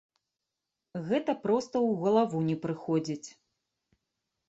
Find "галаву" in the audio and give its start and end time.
2.03-2.39